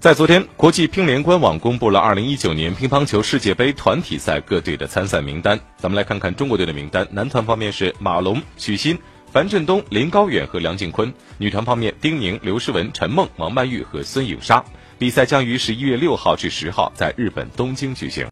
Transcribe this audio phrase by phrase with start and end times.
[0.00, 5.58] 在昨天，国际乒联官网公布了二零一九年乒乓球世界杯团体赛各队的参赛名单。
[5.76, 8.96] 咱们来看看中国队的名单：男团方面是马龙、许昕、
[9.32, 14.64] 樊振东、林高远和梁靖昆；女团方面，丁宁、刘诗雯、陈梦、王曼玉和孙颖莎。
[15.00, 18.24] 比赛将于十一月六号至十号在日本东京举行。